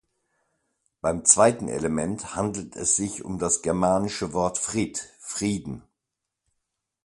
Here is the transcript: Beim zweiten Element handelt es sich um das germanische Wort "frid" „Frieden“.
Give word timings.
Beim 1.01 1.25
zweiten 1.25 1.67
Element 1.67 2.33
handelt 2.35 2.75
es 2.75 2.95
sich 2.95 3.23
um 3.23 3.37
das 3.37 3.61
germanische 3.61 4.33
Wort 4.33 4.57
"frid" 4.57 4.97
„Frieden“. 5.19 5.83